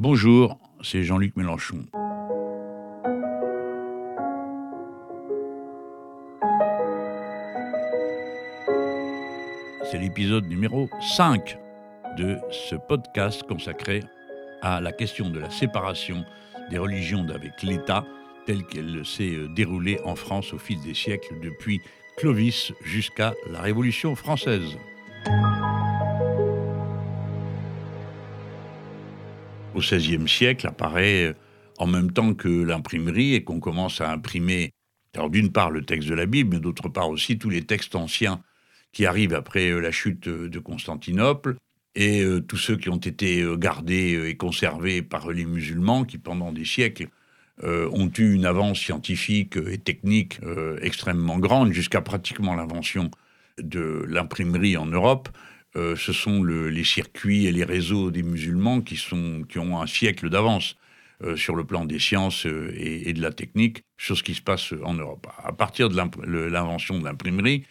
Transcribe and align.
Bonjour, 0.00 0.60
c'est 0.80 1.02
Jean-Luc 1.02 1.34
Mélenchon. 1.34 1.84
C'est 9.90 9.98
l'épisode 9.98 10.46
numéro 10.46 10.88
5 11.00 11.58
de 12.16 12.38
ce 12.48 12.76
podcast 12.76 13.42
consacré 13.42 14.04
à 14.62 14.80
la 14.80 14.92
question 14.92 15.30
de 15.30 15.40
la 15.40 15.50
séparation 15.50 16.24
des 16.70 16.78
religions 16.78 17.26
avec 17.30 17.60
l'État 17.64 18.04
telle 18.46 18.64
qu'elle 18.66 19.04
s'est 19.04 19.34
euh, 19.34 19.48
déroulée 19.48 19.98
en 20.04 20.14
France 20.14 20.52
au 20.52 20.58
fil 20.58 20.80
des 20.80 20.94
siècles 20.94 21.40
depuis 21.42 21.80
Clovis 22.18 22.72
jusqu'à 22.84 23.34
la 23.50 23.62
Révolution 23.62 24.14
française. 24.14 24.78
Au 29.78 29.80
XVIe 29.80 30.28
siècle 30.28 30.66
apparaît 30.66 31.26
euh, 31.26 31.32
en 31.78 31.86
même 31.86 32.10
temps 32.10 32.34
que 32.34 32.48
l'imprimerie 32.48 33.34
et 33.34 33.44
qu'on 33.44 33.60
commence 33.60 34.00
à 34.00 34.10
imprimer, 34.10 34.72
d'une 35.30 35.52
part 35.52 35.70
le 35.70 35.84
texte 35.84 36.08
de 36.08 36.14
la 36.14 36.26
Bible, 36.26 36.56
mais 36.56 36.60
d'autre 36.60 36.88
part 36.88 37.08
aussi 37.08 37.38
tous 37.38 37.48
les 37.48 37.62
textes 37.62 37.94
anciens 37.94 38.42
qui 38.92 39.06
arrivent 39.06 39.34
après 39.34 39.70
euh, 39.70 39.78
la 39.78 39.92
chute 39.92 40.28
de 40.28 40.58
Constantinople, 40.58 41.54
et 41.94 42.24
euh, 42.24 42.40
tous 42.40 42.56
ceux 42.56 42.76
qui 42.76 42.88
ont 42.88 42.96
été 42.96 43.44
gardés 43.56 44.28
et 44.28 44.36
conservés 44.36 45.00
par 45.00 45.30
les 45.30 45.44
musulmans, 45.44 46.04
qui 46.04 46.18
pendant 46.18 46.50
des 46.52 46.64
siècles 46.64 47.06
ont 47.62 48.10
eu 48.16 48.34
une 48.34 48.46
avance 48.46 48.78
scientifique 48.78 49.56
et 49.56 49.78
technique 49.78 50.38
extrêmement 50.80 51.40
grande, 51.40 51.72
jusqu'à 51.72 52.00
pratiquement 52.00 52.54
l'invention 52.54 53.10
de 53.60 54.04
l'imprimerie 54.06 54.76
en 54.76 54.86
Europe. 54.86 55.28
Euh, 55.76 55.96
ce 55.96 56.12
sont 56.12 56.42
les 56.44 56.84
circuits 56.84 57.46
et 57.46 57.52
les 57.52 57.64
réseaux 57.64 58.10
des 58.10 58.22
musulmans 58.22 58.80
qui, 58.80 58.96
sont, 58.96 59.44
qui 59.48 59.58
ont 59.58 59.80
un 59.80 59.86
siècle 59.86 60.30
d'avance 60.30 60.76
euh, 61.22 61.36
sur 61.36 61.54
le 61.54 61.64
plan 61.64 61.84
des 61.84 61.98
sciences 61.98 62.46
euh, 62.46 62.72
et, 62.74 63.12
de 63.12 63.20
la 63.20 63.32
technique 63.32 63.84
sur 63.98 64.16
ce 64.16 64.22
qui 64.22 64.34
se 64.34 64.40
passe 64.40 64.72
en 64.82 64.94
Europe. 64.94 65.26
À 65.44 65.52
partir 65.52 65.90
de 65.90 65.96
l'invention 66.48 66.98
de 66.98 67.04
l'imprimerie, 67.04 67.64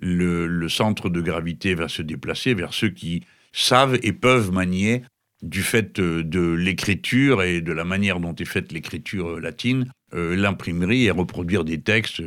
le, 0.00 0.68
centre 0.68 1.08
de 1.08 1.20
gravité 1.20 1.74
va 1.74 1.88
se 1.88 2.02
déplacer 2.02 2.54
vers 2.54 2.74
ceux 2.74 2.90
qui 2.90 3.22
savent 3.52 3.98
et 4.02 4.12
peuvent 4.12 4.50
manier 4.50 5.02
du 5.42 5.62
fait 5.62 6.00
de 6.00 6.52
l'écriture 6.52 7.42
et 7.42 7.60
de 7.60 7.72
la 7.72 7.84
manière 7.84 8.18
dont 8.18 8.34
est 8.34 8.44
faite 8.44 8.72
l'écriture 8.72 9.38
latine, 9.38 9.90
l'imprimerie 10.12 11.04
et 11.04 11.10
reproduire 11.10 11.64
des 11.64 11.80
textes 11.80 12.22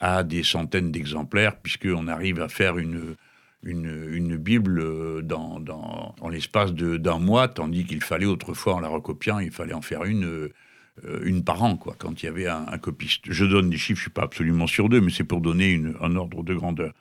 à 0.00 0.22
des 0.22 0.42
centaines 0.42 0.92
d'exemplaires, 0.92 1.56
puisqu'on 1.56 2.08
arrive 2.08 2.40
à 2.40 2.48
faire 2.48 2.78
une, 2.78 3.16
une, 3.62 4.36
Bible 4.36 4.80
euh, 4.80 5.22
dans, 5.22 5.60
dans 5.60 6.28
l'espace 6.28 6.72
d'un 6.72 7.18
mois, 7.18 7.48
tandis 7.48 7.84
qu'il 7.84 8.02
fallait 8.02 8.26
autrefois, 8.26 8.74
en 8.74 8.80
la 8.80 8.88
recopiant, 8.88 9.38
il 9.38 9.52
fallait 9.52 9.74
en 9.74 9.82
faire 9.82 10.04
une, 10.04 10.24
euh, 10.24 11.20
une 11.22 11.44
par 11.44 11.62
an, 11.62 11.76
quoi, 11.76 11.94
quand 11.96 12.22
il 12.22 12.26
y 12.26 12.28
avait 12.28 12.48
un, 12.48 12.78
copiste. 12.78 13.24
Je 13.30 13.44
donne 13.44 13.70
des 13.70 13.76
chiffres, 13.76 13.98
je 13.98 14.04
ne 14.04 14.10
suis 14.10 14.10
pas 14.10 14.22
absolument 14.22 14.66
sûr 14.66 14.88
d'eux, 14.88 15.00
mais 15.00 15.10
c'est 15.10 15.24
pour 15.24 15.40
donner 15.40 15.80
un 16.00 16.16
ordre 16.16 16.42
de 16.42 16.54
grandeur. 16.54 16.92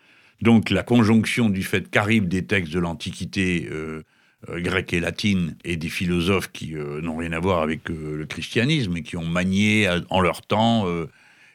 Donc 0.41 0.69
la 0.69 0.83
conjonction 0.83 1.49
du 1.49 1.63
fait 1.63 1.89
qu'arrivent 1.89 2.27
des 2.27 2.45
textes 2.45 2.73
de 2.73 2.79
l'Antiquité 2.79 3.67
euh, 3.71 4.01
grecque 4.49 4.93
et 4.93 4.99
latine 4.99 5.55
et 5.63 5.77
des 5.77 5.89
philosophes 5.89 6.51
qui 6.51 6.73
n'ont 6.73 7.17
rien 7.17 7.31
à 7.31 7.39
voir 7.39 7.61
avec 7.61 7.89
le 7.89 8.25
christianisme 8.25 8.97
et 8.97 9.03
qui 9.03 9.15
ont 9.15 9.25
manié 9.25 9.87
en 10.09 10.19
leur 10.19 10.41
temps 10.41 10.87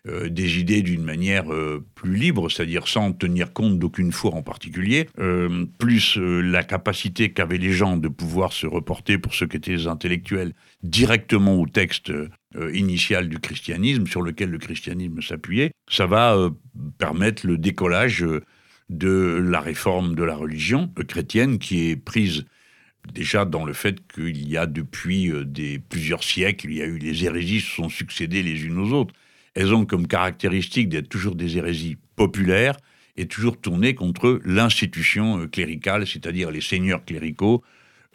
euh, 0.09 0.29
des 0.29 0.61
idées 0.61 0.83
d'une 0.83 1.03
manière 1.03 1.53
euh, 1.53 1.85
plus 1.97 2.15
libre, 2.15 2.49
c'est-à-dire 2.49 2.87
sans 2.87 3.13
tenir 3.13 3.53
compte 3.53 3.79
d'aucune 3.79 4.13
foi 4.13 4.35
en 4.35 4.43
particulier, 4.43 5.09
euh, 5.19 5.65
plus 5.79 6.17
la 6.17 6.63
capacité 6.63 7.33
qu'avaient 7.33 7.59
les 7.59 7.73
gens 7.73 7.97
de 7.97 8.07
pouvoir 8.07 8.53
se 8.53 8.69
reporter, 8.69 9.19
pour 9.19 9.35
ceux 9.35 9.47
qui 9.47 9.57
étaient 9.57 9.87
intellectuels, 9.89 10.53
directement 10.83 11.61
au 11.61 11.67
texte 11.67 12.13
initial 12.73 13.29
du 13.29 13.39
christianisme, 13.39 14.07
sur 14.07 14.23
lequel 14.23 14.51
le 14.51 14.59
christianisme 14.59 15.21
s'appuyait, 15.21 15.73
ça 15.89 16.07
va 16.07 16.51
permettre 16.99 17.47
le 17.47 17.59
décollage 17.59 18.25
de 18.89 19.43
la 19.43 19.61
réforme 19.61 20.15
de 20.15 20.23
la 20.23 20.37
religion 20.37 20.91
chrétienne 21.09 21.59
qui 21.59 21.91
est 21.91 21.97
prise 21.97 22.45
déjà 23.13 23.45
dans 23.45 23.65
le 23.65 23.73
fait 23.73 24.07
qu'il 24.13 24.49
y 24.49 24.57
a 24.57 24.67
depuis 24.67 25.33
plusieurs 25.89 26.25
siècles, 26.25 26.71
il 26.71 26.77
y 26.77 26.83
a 26.83 26.87
eu 26.87 26.99
les 26.99 27.25
hérésies 27.25 27.61
se 27.61 27.75
sont 27.77 27.89
succédées 27.89 28.43
les 28.43 28.65
unes 28.65 28.79
aux 28.79 28.93
autres 28.93 29.15
elles 29.57 29.75
ont 29.75 29.87
comme 29.87 30.07
caractéristique 30.07 30.91
d'être 30.91 31.09
toujours 31.09 31.35
des 31.35 31.57
hérésies 31.57 31.97
populaires 32.15 32.77
et 33.17 33.27
toujours 33.27 33.59
tournées 33.59 33.95
contre 33.95 34.39
l'institution 34.45 35.41
euh, 35.41 35.47
cléricale, 35.47 36.07
c'est-à-dire 36.07 36.51
les 36.51 36.61
seigneurs 36.61 37.05
cléricaux, 37.05 37.65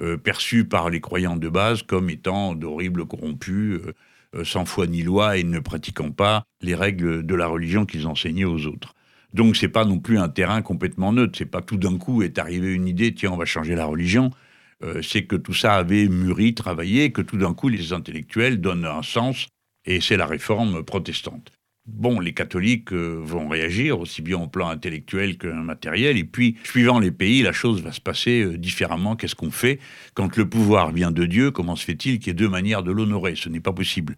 euh, 0.01 0.17
perçus 0.17 0.65
par 0.65 0.91
les 0.91 1.01
croyants 1.01 1.35
de 1.35 1.49
base 1.49 1.81
comme 1.81 2.11
étant 2.11 2.53
d'horribles 2.53 3.07
corrompus, 3.07 3.79
euh, 4.35 4.43
sans 4.43 4.65
foi 4.65 4.85
ni 4.85 5.01
loi 5.01 5.37
et 5.37 5.43
ne 5.43 5.59
pratiquant 5.59 6.11
pas 6.11 6.45
les 6.61 6.75
règles 6.75 7.25
de 7.25 7.35
la 7.35 7.47
religion 7.47 7.87
qu'ils 7.87 8.05
enseignaient 8.05 8.45
aux 8.45 8.67
autres. 8.67 8.93
Donc 9.33 9.57
c'est 9.57 9.67
pas 9.67 9.83
non 9.83 9.97
plus 9.97 10.19
un 10.19 10.29
terrain 10.29 10.61
complètement 10.61 11.11
neutre. 11.11 11.35
C'est 11.39 11.45
pas 11.45 11.63
tout 11.63 11.77
d'un 11.77 11.97
coup 11.97 12.21
est 12.21 12.37
arrivée 12.37 12.71
une 12.71 12.87
idée, 12.87 13.15
tiens, 13.15 13.31
on 13.31 13.37
va 13.37 13.45
changer 13.45 13.75
la 13.75 13.85
religion. 13.85 14.29
c'est 15.03 15.25
que 15.25 15.35
tout 15.35 15.53
ça 15.53 15.75
avait 15.75 16.07
mûri, 16.07 16.55
travaillé, 16.55 17.11
que 17.11 17.21
tout 17.21 17.37
d'un 17.37 17.53
coup 17.53 17.69
les 17.69 17.93
intellectuels 17.93 18.59
donnent 18.59 18.85
un 18.85 19.03
sens 19.03 19.47
et 19.85 20.01
c'est 20.01 20.17
la 20.17 20.25
réforme 20.25 20.83
protestante. 20.83 21.51
Bon, 21.87 22.19
les 22.19 22.33
catholiques 22.33 22.93
euh, 22.93 23.19
vont 23.23 23.49
réagir 23.49 23.99
aussi 23.99 24.21
bien 24.21 24.37
au 24.37 24.47
plan 24.47 24.69
intellectuel 24.69 25.37
que 25.37 25.47
matériel, 25.47 26.15
et 26.15 26.23
puis, 26.23 26.55
suivant 26.63 26.99
les 26.99 27.11
pays, 27.11 27.41
la 27.41 27.53
chose 27.53 27.81
va 27.81 27.91
se 27.91 27.99
passer 27.99 28.43
euh, 28.43 28.57
différemment. 28.57 29.15
Qu'est-ce 29.15 29.35
qu'on 29.35 29.49
fait 29.49 29.79
Quand 30.13 30.37
le 30.37 30.47
pouvoir 30.47 30.91
vient 30.91 31.09
de 31.09 31.25
Dieu, 31.25 31.49
comment 31.49 31.75
se 31.75 31.83
fait-il 31.83 32.19
qu'il 32.19 32.27
y 32.27 32.31
ait 32.31 32.35
deux 32.35 32.49
manières 32.49 32.83
de 32.83 32.91
l'honorer? 32.91 33.35
Ce 33.35 33.49
n'est 33.49 33.59
pas 33.59 33.73
possible. 33.73 34.15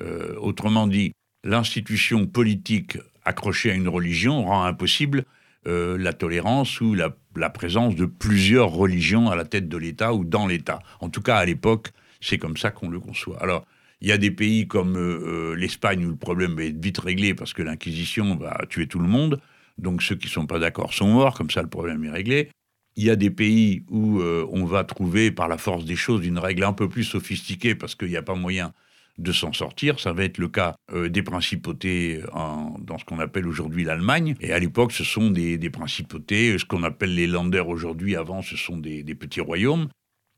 Euh, 0.00 0.34
autrement 0.38 0.86
dit, 0.86 1.12
l'institution 1.44 2.26
politique 2.26 2.96
accrochée 3.24 3.70
à 3.70 3.74
une 3.74 3.88
religion 3.88 4.44
rend 4.44 4.64
impossible 4.64 5.24
la 5.64 6.12
tolérance 6.12 6.80
ou 6.80 6.92
la, 6.92 7.14
la, 7.36 7.48
présence 7.48 7.94
de 7.94 8.04
plusieurs 8.04 8.70
religions 8.70 9.30
à 9.30 9.36
la 9.36 9.44
tête 9.44 9.68
de 9.68 9.76
l'État 9.76 10.12
ou 10.12 10.24
dans 10.24 10.48
l'État. 10.48 10.80
En 10.98 11.08
tout 11.08 11.22
cas, 11.22 11.36
à 11.36 11.44
l'époque, 11.44 11.90
c'est 12.20 12.36
comme 12.36 12.56
ça 12.56 12.72
qu'on 12.72 12.90
le 12.90 12.98
conçoit. 12.98 13.40
Alors, 13.40 13.64
il 14.02 14.08
y 14.08 14.12
a 14.12 14.18
des 14.18 14.32
pays 14.32 14.66
comme 14.66 14.96
euh, 14.96 15.52
euh, 15.52 15.54
l'Espagne 15.54 16.04
où 16.04 16.10
le 16.10 16.16
problème 16.16 16.56
va 16.56 16.64
être 16.64 16.82
vite 16.82 16.98
réglé 16.98 17.34
parce 17.34 17.54
que 17.54 17.62
l'Inquisition 17.62 18.36
va 18.36 18.60
tuer 18.68 18.88
tout 18.88 18.98
le 18.98 19.06
monde. 19.06 19.40
Donc 19.78 20.02
ceux 20.02 20.16
qui 20.16 20.26
ne 20.26 20.32
sont 20.32 20.46
pas 20.46 20.58
d'accord 20.58 20.92
sont 20.92 21.06
morts, 21.06 21.34
comme 21.34 21.50
ça 21.50 21.62
le 21.62 21.68
problème 21.68 22.04
est 22.04 22.10
réglé. 22.10 22.50
Il 22.96 23.04
y 23.04 23.10
a 23.10 23.16
des 23.16 23.30
pays 23.30 23.84
où 23.88 24.18
euh, 24.18 24.44
on 24.50 24.64
va 24.64 24.82
trouver 24.82 25.30
par 25.30 25.46
la 25.46 25.56
force 25.56 25.84
des 25.84 25.94
choses 25.94 26.26
une 26.26 26.38
règle 26.38 26.64
un 26.64 26.72
peu 26.72 26.88
plus 26.88 27.04
sophistiquée 27.04 27.76
parce 27.76 27.94
qu'il 27.94 28.08
n'y 28.08 28.16
a 28.16 28.22
pas 28.22 28.34
moyen 28.34 28.72
de 29.18 29.30
s'en 29.30 29.52
sortir. 29.52 30.00
Ça 30.00 30.12
va 30.12 30.24
être 30.24 30.38
le 30.38 30.48
cas 30.48 30.74
des 30.90 31.22
principautés 31.22 32.22
dans 32.32 32.96
ce 32.98 33.04
qu'on 33.04 33.18
appelle 33.18 33.46
aujourd'hui 33.46 33.84
l'Allemagne. 33.84 34.34
Et 34.40 34.52
à 34.52 34.58
l'époque, 34.58 34.90
ce 34.92 35.04
sont 35.04 35.30
des, 35.30 35.58
principautés, 35.70 36.56
ce 36.58 36.64
qu'on 36.64 36.82
appelle 36.82 37.14
les 37.14 37.26
Länder 37.26 37.60
aujourd'hui. 37.60 38.16
Avant, 38.16 38.40
ce 38.40 38.56
sont 38.56 38.78
des, 38.78 39.04
petits 39.14 39.42
royaumes. 39.42 39.88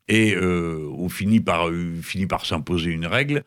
Et 0.09 0.37
on 0.37 1.09
finit 1.09 1.41
par, 1.41 1.71
finit 2.03 2.27
par 2.27 2.45
s'imposer 2.45 2.91
une 2.91 3.07
règle 3.07 3.43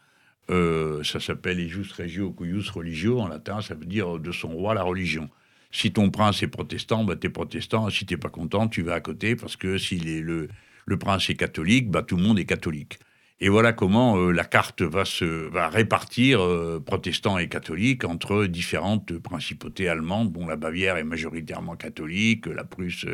euh, 0.49 1.03
ça 1.03 1.19
s'appelle 1.19 1.59
Ejus 1.59 1.91
regio 1.97 2.31
cuius 2.31 2.69
religio, 2.69 3.19
en 3.19 3.27
latin, 3.27 3.61
ça 3.61 3.75
veut 3.75 3.85
dire 3.85 4.19
de 4.19 4.31
son 4.31 4.49
roi 4.49 4.73
la 4.73 4.83
religion. 4.83 5.29
Si 5.71 5.91
ton 5.91 6.09
prince 6.09 6.41
est 6.43 6.47
protestant, 6.47 7.03
bah, 7.03 7.15
tu 7.15 7.27
es 7.27 7.29
protestant. 7.29 7.89
Si 7.89 8.05
t'es 8.05 8.17
pas 8.17 8.29
content, 8.29 8.67
tu 8.67 8.81
vas 8.81 8.95
à 8.95 9.01
côté, 9.01 9.35
parce 9.35 9.57
que 9.57 9.77
si 9.77 9.97
le, 9.99 10.47
le 10.85 10.97
prince 10.97 11.29
est 11.29 11.35
catholique, 11.35 11.91
bah, 11.91 12.03
tout 12.03 12.15
le 12.15 12.23
monde 12.23 12.39
est 12.39 12.45
catholique. 12.45 12.99
Et 13.39 13.49
voilà 13.49 13.73
comment 13.73 14.17
euh, 14.17 14.31
la 14.31 14.45
carte 14.45 14.81
va 14.81 15.05
se 15.05 15.25
va 15.25 15.69
répartir 15.69 16.41
euh, 16.41 16.81
protestants 16.83 17.37
et 17.37 17.49
catholiques 17.49 18.05
entre 18.05 18.45
différentes 18.45 19.17
principautés 19.19 19.89
allemandes. 19.89 20.31
Bon, 20.31 20.47
la 20.47 20.55
Bavière 20.55 20.97
est 20.97 21.03
majoritairement 21.03 21.75
catholique, 21.75 22.47
la 22.47 22.63
Prusse 22.63 23.05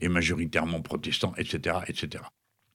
est 0.00 0.08
majoritairement 0.08 0.80
protestant, 0.80 1.34
etc., 1.36 1.76
etc. 1.86 2.24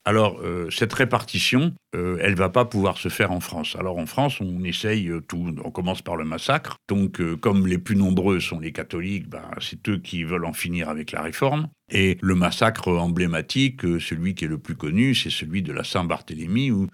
Alors, 0.07 0.39
euh, 0.43 0.69
cette 0.69 0.93
répartition, 0.93 1.73
euh, 1.95 2.19
elle 2.21 2.35
va 2.35 2.49
pas 2.49 2.65
pouvoir 2.65 2.99
se 2.99 3.09
faire 3.09 3.31
en 3.31 3.39
France. 3.39 3.75
Alors, 3.79 3.97
en 3.97 4.05
France, 4.05 4.39
on 4.39 4.63
essaye 4.63 5.09
euh, 5.09 5.19
tout. 5.19 5.55
On 5.63 5.71
commence 5.71 6.03
par 6.03 6.15
le 6.15 6.25
massacre. 6.25 6.77
Donc, 6.87 7.19
comme 7.39 7.65
les 7.65 7.79
plus 7.79 7.95
nombreux 7.95 8.39
sont 8.39 8.59
les 8.59 8.71
catholiques, 8.71 9.27
ben, 9.27 9.49
c'est 9.59 9.89
eux 9.89 9.97
qui 9.97 10.23
veulent 10.23 10.45
en 10.45 10.53
finir 10.53 10.89
avec 10.89 11.11
la 11.11 11.23
réforme. 11.23 11.69
Et 11.91 12.19
le 12.21 12.35
massacre 12.35 12.89
emblématique, 12.89 13.81
celui 13.99 14.35
qui 14.35 14.45
est 14.45 14.47
le 14.47 14.59
plus 14.59 14.75
connu, 14.75 15.15
c'est 15.15 15.31
celui 15.31 15.63
de 15.63 15.73
la 15.73 15.83
Saint-Barthélemy, 15.83 16.69
où 16.69 16.87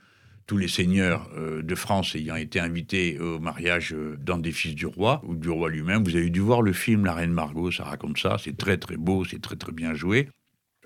tous 0.47 0.57
les 0.57 0.68
seigneurs 0.68 1.30
de 1.38 1.75
France 1.75 2.15
ayant 2.15 2.35
été 2.35 2.59
invités 2.59 3.18
au 3.19 3.39
mariage 3.39 3.95
d'un 4.19 4.38
des 4.38 4.51
fils 4.51 4.75
du 4.75 4.85
roi, 4.85 5.21
ou 5.25 5.35
du 5.35 5.50
roi 5.50 5.69
lui-même. 5.69 6.03
Vous 6.03 6.15
avez 6.15 6.30
dû 6.30 6.41
voir 6.41 6.62
le 6.62 6.74
film 6.74 7.06
La 7.06 7.13
Reine 7.13 7.31
Margot, 7.31 7.71
ça 7.71 7.85
raconte 7.85 8.18
ça. 8.18 8.38
C'est 8.38 8.57
très, 8.57 8.77
très 8.77 8.97
beau, 8.97 9.24
c'est 9.24 9.41
très, 9.41 9.56
très 9.56 9.71
bien 9.71 9.94
joué. 9.94 10.27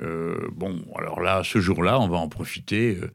Euh, 0.01 0.47
bon, 0.51 0.83
alors 0.97 1.21
là, 1.21 1.41
ce 1.43 1.59
jour-là, 1.59 1.99
on 1.99 2.07
va 2.07 2.17
en 2.17 2.27
profiter 2.27 2.97
euh, 3.01 3.11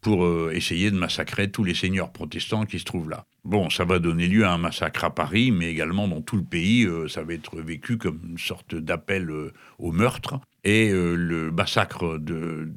pour 0.00 0.24
euh, 0.24 0.52
essayer 0.54 0.90
de 0.90 0.96
massacrer 0.96 1.50
tous 1.50 1.64
les 1.64 1.74
seigneurs 1.74 2.12
protestants 2.12 2.66
qui 2.66 2.78
se 2.78 2.84
trouvent 2.84 3.10
là. 3.10 3.26
Bon, 3.44 3.70
ça 3.70 3.84
va 3.84 3.98
donner 3.98 4.28
lieu 4.28 4.44
à 4.44 4.52
un 4.52 4.58
massacre 4.58 5.04
à 5.04 5.14
Paris, 5.14 5.50
mais 5.50 5.70
également 5.70 6.08
dans 6.08 6.20
tout 6.20 6.36
le 6.36 6.44
pays. 6.44 6.86
Ça 7.08 7.22
va 7.22 7.32
être 7.32 7.56
vécu 7.60 7.96
comme 7.96 8.20
une 8.28 8.38
sorte 8.38 8.74
d'appel 8.74 9.30
au 9.78 9.92
meurtre. 9.92 10.40
Et 10.62 10.90
le 10.90 11.50
massacre 11.50 12.18
de, 12.18 12.70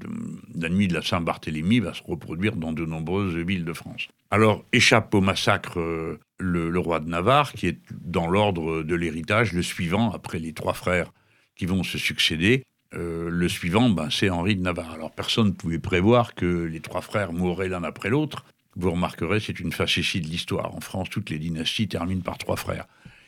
la 0.55 0.69
nuit 0.69 0.87
de 0.87 0.93
la 0.93 1.01
Saint-Barthélemy 1.01 1.81
va 1.81 1.93
se 1.93 2.01
reproduire 2.01 2.55
dans 2.55 2.71
de 2.71 2.85
nombreuses 2.85 3.35
villes 3.35 3.65
de 3.65 3.73
France. 3.73 4.07
Alors, 4.31 4.63
échappe 4.71 5.13
au 5.13 5.19
massacre 5.19 6.17
le 6.39 6.79
roi 6.79 7.01
de 7.01 7.09
Navarre, 7.09 7.51
qui 7.51 7.67
est 7.67 7.79
dans 7.91 8.27
l'ordre 8.27 8.83
de 8.83 8.95
l'héritage 8.95 9.51
le 9.51 9.63
suivant 9.63 10.11
après 10.11 10.39
les 10.39 10.53
trois 10.53 10.73
frères 10.73 11.11
qui 11.57 11.65
vont 11.65 11.83
se 11.83 11.97
succéder. 11.97 12.63
Euh, 12.95 13.29
le 13.29 13.49
suivant, 13.49 13.89
ben, 13.89 14.09
c'est 14.09 14.29
Henri 14.29 14.55
de 14.55 14.61
Navarre. 14.61 14.93
Alors 14.93 15.11
personne 15.11 15.47
ne 15.47 15.51
pouvait 15.51 15.79
prévoir 15.79 16.35
que 16.35 16.63
les 16.63 16.79
trois 16.79 17.01
frères 17.01 17.33
mourraient 17.33 17.69
l'un 17.69 17.83
après 17.83 18.09
l'autre. 18.09 18.45
Vous 18.75 18.91
remarquerez, 18.91 19.39
c'est 19.39 19.59
une 19.59 19.71
facétie 19.71 20.21
de 20.21 20.27
l'histoire. 20.27 20.75
En 20.75 20.81
France, 20.81 21.09
toutes 21.09 21.29
les 21.29 21.39
dynasties 21.39 21.87
terminent 21.87 22.21
par 22.21 22.37
trois 22.37 22.55
frères. 22.55 22.85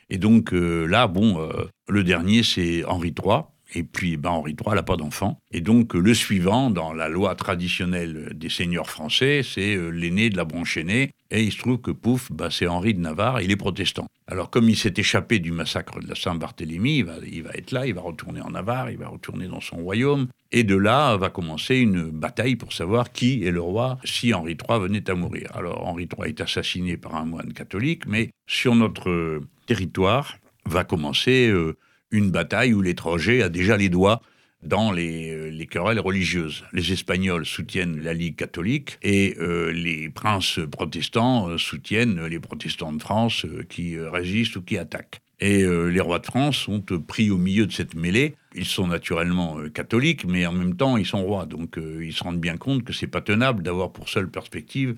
Et 0.09 0.17
donc 0.17 0.53
euh, 0.53 0.85
là, 0.85 1.07
bon, 1.07 1.39
euh, 1.39 1.65
le 1.87 2.03
dernier, 2.03 2.43
c'est 2.43 2.83
Henri 2.85 3.13
III, 3.17 3.41
et 3.73 3.83
puis, 3.83 4.15
ben, 4.15 4.29
Henri 4.29 4.55
III 4.59 4.75
n'a 4.75 4.83
pas 4.83 4.95
d'enfant. 4.95 5.39
Et 5.51 5.59
donc, 5.59 5.95
le 5.95 6.13
suivant, 6.13 6.69
dans 6.69 6.93
la 6.93 7.09
loi 7.09 7.33
traditionnelle 7.33 8.31
des 8.35 8.49
seigneurs 8.49 8.89
français, 8.89 9.41
c'est 9.43 9.75
l'aîné 9.91 10.29
de 10.29 10.37
la 10.37 10.45
branche 10.45 10.77
aînée. 10.77 11.11
Et 11.31 11.43
il 11.43 11.51
se 11.51 11.57
trouve 11.57 11.79
que, 11.79 11.91
pouf, 11.91 12.31
ben, 12.31 12.49
c'est 12.49 12.67
Henri 12.67 12.93
de 12.93 12.99
Navarre, 12.99 13.41
il 13.41 13.51
est 13.51 13.55
protestant. 13.55 14.07
Alors, 14.27 14.49
comme 14.49 14.69
il 14.69 14.75
s'est 14.75 14.93
échappé 14.97 15.39
du 15.39 15.51
massacre 15.51 15.99
de 15.99 16.07
la 16.07 16.15
Saint-Barthélemy, 16.15 16.97
il 16.97 17.05
va, 17.05 17.13
il 17.25 17.43
va 17.43 17.51
être 17.53 17.71
là, 17.71 17.85
il 17.85 17.93
va 17.93 18.01
retourner 18.01 18.41
en 18.41 18.51
Navarre, 18.51 18.91
il 18.91 18.97
va 18.97 19.07
retourner 19.07 19.47
dans 19.47 19.61
son 19.61 19.77
royaume. 19.77 20.27
Et 20.51 20.63
de 20.63 20.75
là 20.75 21.17
va 21.17 21.29
commencer 21.29 21.77
une 21.77 22.09
bataille 22.09 22.55
pour 22.55 22.73
savoir 22.73 23.11
qui 23.11 23.43
est 23.43 23.51
le 23.51 23.61
roi 23.61 23.97
si 24.03 24.33
Henri 24.33 24.51
III 24.51 24.79
venait 24.79 25.09
à 25.09 25.15
mourir. 25.15 25.51
Alors, 25.55 25.87
Henri 25.87 26.07
III 26.17 26.29
est 26.29 26.41
assassiné 26.41 26.97
par 26.97 27.15
un 27.15 27.25
moine 27.25 27.53
catholique, 27.53 28.05
mais 28.07 28.29
sur 28.47 28.75
notre 28.75 29.41
territoire 29.65 30.37
va 30.65 30.83
commencer... 30.83 31.47
Euh, 31.49 31.77
une 32.11 32.31
bataille 32.31 32.73
où 32.73 32.81
l'étranger 32.81 33.43
a 33.43 33.49
déjà 33.49 33.77
les 33.77 33.89
doigts 33.89 34.21
dans 34.63 34.91
les, 34.91 35.31
euh, 35.31 35.49
les, 35.49 35.67
querelles 35.67 35.99
religieuses. 35.99 36.65
Les 36.73 36.91
Espagnols 36.91 37.45
soutiennent 37.45 38.01
la 38.01 38.13
Ligue 38.13 38.35
catholique 38.35 38.97
et 39.01 39.35
euh, 39.39 39.71
les 39.71 40.09
princes 40.09 40.59
protestants 40.71 41.49
euh, 41.49 41.57
soutiennent 41.57 42.25
les 42.25 42.39
protestants 42.39 42.91
de 42.91 43.01
France 43.01 43.45
qui 43.69 43.97
résistent 43.99 44.57
ou 44.57 44.61
qui 44.61 44.77
attaquent. 44.77 45.21
Et 45.41 45.65
les 45.65 45.99
rois 45.99 46.19
de 46.19 46.25
France 46.25 46.55
sont 46.55 46.79
pris 46.79 47.29
au 47.29 47.37
milieu 47.37 47.67
de 47.67 47.73
cette 47.73 47.93
mêlée. 47.93 48.35
Ils 48.55 48.65
sont 48.65 48.87
naturellement 48.87 49.57
catholiques, 49.67 50.23
mais 50.23 50.45
en 50.45 50.53
même 50.53 50.77
temps, 50.77 50.95
ils 50.95 51.05
sont 51.05 51.21
rois. 51.25 51.45
Donc 51.45 51.77
ils 51.77 52.13
se 52.13 52.23
rendent 52.23 52.39
bien 52.39 52.55
compte 52.55 52.85
que 52.85 52.93
c'est 52.93 53.05
pas 53.05 53.19
tenable 53.19 53.61
d'avoir 53.61 53.91
pour 53.91 54.07
seule 54.07 54.31
perspective 54.31 54.95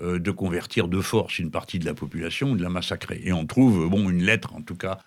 de 0.00 0.30
convertir 0.30 0.86
de 0.86 1.00
force 1.00 1.40
une 1.40 1.50
partie 1.50 1.80
de 1.80 1.84
la 1.84 1.94
population 1.94 2.52
ou 2.52 2.56
de 2.56 2.62
la 2.62 2.68
massacrer. 2.68 3.22
Et 3.24 3.32
on 3.32 3.44
trouve, 3.44 3.88
bon, 3.90 4.08
une 4.08 4.22
lettre, 4.22 4.54
en 4.54 4.62
tout 4.62 4.76
cas, 4.76 4.98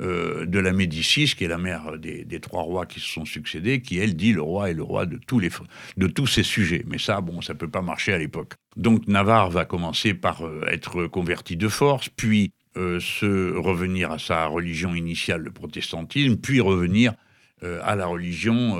euh, 0.00 0.46
de 0.46 0.58
la 0.58 0.72
Médicis, 0.72 1.34
qui 1.36 1.44
est 1.44 1.48
la 1.48 1.58
mère 1.58 1.98
des, 1.98 2.40
trois 2.40 2.62
rois 2.62 2.86
qui 2.86 2.98
se 2.98 3.06
sont 3.06 3.26
succédés, 3.26 3.82
qui, 3.82 3.98
elle, 3.98 4.16
dit 4.16 4.32
le 4.32 4.40
roi 4.40 4.70
est 4.70 4.74
le 4.74 4.82
roi 4.82 5.04
de 5.04 5.18
tous, 5.18 5.38
les, 5.38 5.50
de 5.98 6.06
tous 6.06 6.26
ces 6.26 6.42
sujets. 6.42 6.82
Mais 6.86 6.96
ça, 6.96 7.20
bon, 7.20 7.42
ça 7.42 7.54
peut 7.54 7.68
pas 7.68 7.82
marcher 7.82 8.14
à 8.14 8.18
l'époque. 8.18 8.54
Donc 8.76 9.06
Navarre 9.06 9.50
va 9.50 9.66
commencer 9.66 10.14
par 10.14 10.46
euh, 10.46 10.64
être 10.66 11.06
converti 11.08 11.56
de 11.56 11.68
force, 11.68 12.08
puis 12.08 12.52
euh, 12.78 13.00
se 13.00 13.54
revenir 13.54 14.10
à 14.10 14.18
sa 14.18 14.46
religion 14.46 14.94
initiale, 14.94 15.42
le 15.42 15.50
protestantisme, 15.50 16.36
puis 16.36 16.60
revenir 16.60 17.14
à 17.84 17.94
la 17.94 18.06
religion 18.06 18.76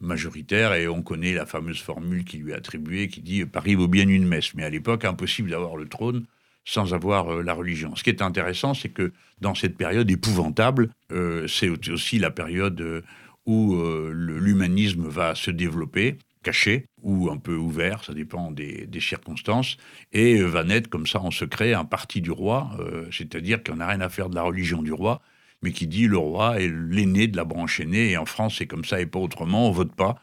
majoritaire, 0.00 0.72
et 0.72 0.88
on 0.88 1.02
connaît 1.02 1.34
la 1.34 1.44
fameuse 1.44 1.82
formule 1.82 2.24
qui 2.24 2.38
lui 2.38 2.52
est 2.52 2.54
attribuée, 2.54 3.08
qui 3.08 3.20
dit 3.20 3.44
«Paris 3.46 3.74
vaut 3.74 3.86
bien 3.86 4.08
une 4.08 4.26
messe». 4.26 4.54
Mais 4.54 4.64
à 4.64 4.70
l'époque, 4.70 5.04
impossible 5.04 5.50
d'avoir 5.50 5.76
le 5.76 5.86
trône 5.86 6.24
sans 6.68 6.92
avoir 6.92 7.32
euh, 7.32 7.42
la 7.42 7.54
religion. 7.54 7.96
Ce 7.96 8.04
qui 8.04 8.10
est 8.10 8.20
intéressant, 8.20 8.74
c'est 8.74 8.90
que 8.90 9.12
dans 9.40 9.54
cette 9.54 9.76
période 9.76 10.10
épouvantable, 10.10 10.90
euh, 11.12 11.48
c'est 11.48 11.70
aussi 11.88 12.18
la 12.18 12.30
période 12.30 12.80
euh, 12.82 13.00
où 13.46 13.74
l'humanisme 14.12 15.08
va 15.08 15.34
se 15.34 15.50
développer, 15.50 16.18
caché 16.42 16.84
ou 17.00 17.30
un 17.30 17.38
peu 17.38 17.56
ouvert, 17.56 18.04
ça 18.04 18.12
dépend 18.12 18.50
des, 18.50 18.86
circonstances, 19.00 19.78
et 20.12 20.42
va 20.42 20.64
naître 20.64 20.90
comme 20.90 21.06
ça 21.06 21.18
en 21.22 21.30
secret 21.30 21.72
un 21.72 21.86
parti 21.86 22.20
du 22.20 22.30
roi, 22.30 22.70
c'est-à-dire 23.10 23.64
qu'on 23.64 23.76
n'a 23.76 23.86
rien 23.86 24.02
à 24.02 24.10
faire 24.10 24.28
de 24.28 24.34
la 24.34 24.42
religion 24.42 24.82
du 24.82 24.92
roi, 24.92 25.22
mais 25.62 25.72
qui 25.72 25.86
dit 25.86 26.08
le 26.08 26.18
roi 26.18 26.60
est 26.60 26.68
l'aîné 26.68 27.26
de 27.26 27.38
la 27.38 27.44
branche 27.44 27.80
aînée, 27.80 28.10
et 28.10 28.18
en 28.18 28.26
France 28.26 28.56
c'est 28.58 28.66
comme 28.66 28.84
ça 28.84 29.00
et 29.00 29.06
pas 29.06 29.18
autrement, 29.18 29.66
on 29.66 29.72
vote 29.72 29.94
pas. 29.94 30.20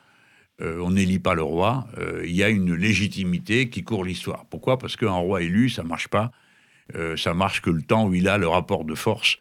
On 0.59 0.91
n'élit 0.91 1.19
pas 1.19 1.33
le 1.33 1.43
roi, 1.43 1.87
il 2.23 2.35
y 2.35 2.43
a 2.43 2.49
une 2.49 2.73
légitimité 2.73 3.69
qui 3.69 3.83
court 3.83 4.05
l'histoire. 4.05 4.45
Pourquoi? 4.45 4.77
Parce 4.77 4.95
qu'un 4.95 5.11
roi 5.11 5.41
élu, 5.41 5.69
ça 5.69 5.83
marche 5.83 6.07
pas. 6.07 6.31
Euh, 6.93 7.17
ça 7.17 7.33
marche 7.33 7.61
que 7.61 7.69
le 7.69 7.81
temps 7.81 8.07
où 8.07 8.13
il 8.13 8.27
a 8.27 8.37
le 8.37 8.47
rapport 8.47 8.85
de 8.85 8.93
force 8.93 9.37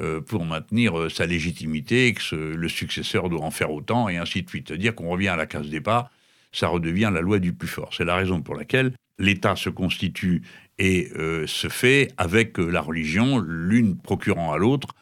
euh, 0.00 0.20
pour 0.20 0.44
maintenir 0.44 0.98
euh, 0.98 1.08
sa 1.08 1.26
légitimité, 1.26 2.12
que 2.12 2.34
le 2.34 2.68
successeur 2.68 3.28
doit 3.28 3.42
en 3.42 3.50
faire 3.50 3.70
autant, 3.70 4.08
et 4.08 4.16
ainsi 4.16 4.42
de 4.42 4.48
suite. 4.48 4.68
C'est-à-dire 4.68 4.94
qu'on 4.94 5.08
revient 5.08 5.28
à 5.28 5.36
la 5.36 5.46
case 5.46 5.68
départ, 5.68 6.10
ça 6.52 6.68
redevient 6.68 7.10
la 7.12 7.20
loi 7.20 7.38
du 7.38 7.52
plus 7.52 7.68
fort. 7.68 7.90
C'est 7.94 8.04
la 8.04 8.16
raison 8.16 8.40
pour 8.40 8.56
laquelle 8.56 8.92
l'État 9.18 9.54
se 9.54 9.70
constitue 9.70 10.42
et 10.78 11.10
se 11.46 11.68
fait 11.68 12.12
avec 12.16 12.56
la 12.56 12.80
religion, 12.80 13.38
l'une 13.38 13.98
procurant 13.98 14.52
à 14.52 14.58
l'autre 14.58 14.94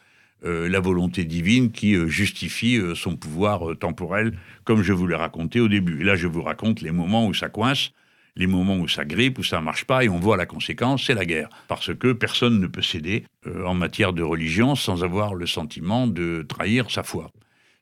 la 0.43 0.79
volonté 0.79 1.23
divine 1.25 1.71
qui 1.71 1.95
justifie 2.07 2.79
son 2.95 3.15
pouvoir 3.15 3.77
temporel, 3.79 4.37
comme 4.63 4.83
je 4.83 4.93
vous 4.93 5.07
l'ai 5.07 5.15
raconté 5.15 5.59
au 5.59 5.67
début. 5.67 6.01
Et 6.01 6.03
là, 6.03 6.15
je 6.15 6.27
vous 6.27 6.43
raconte 6.43 6.81
les 6.81 6.91
moments 6.91 7.25
où 7.25 7.33
ça 7.33 7.49
coince, 7.49 7.91
les 8.37 8.47
moments 8.47 8.77
où 8.77 8.87
ça 8.87 9.03
grippe, 9.03 9.39
où 9.39 9.43
ça 9.43 9.59
marche 9.59 9.85
pas, 9.85 10.03
et 10.03 10.09
on 10.09 10.19
voit 10.19 10.37
la 10.37 10.45
conséquence, 10.45 11.05
c'est 11.05 11.15
la 11.15 11.25
guerre. 11.25 11.49
Parce 11.67 11.93
que 11.93 12.13
personne 12.13 12.59
ne 12.59 12.67
peut 12.67 12.81
céder 12.81 13.25
euh, 13.47 13.65
en 13.65 13.73
matière 13.73 14.13
de 14.13 14.21
religion 14.21 14.75
sans 14.75 15.03
avoir 15.03 15.33
le 15.33 15.47
sentiment 15.47 16.07
de 16.07 16.45
trahir 16.47 16.89
sa 16.91 17.03
foi. 17.03 17.31